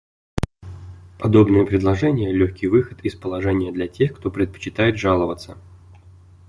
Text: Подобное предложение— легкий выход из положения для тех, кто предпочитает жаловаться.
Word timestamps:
Подобное 1.19 1.63
предложение— 1.63 2.31
легкий 2.33 2.65
выход 2.65 3.05
из 3.05 3.13
положения 3.13 3.71
для 3.71 3.87
тех, 3.87 4.17
кто 4.17 4.31
предпочитает 4.31 4.97
жаловаться. 4.97 5.59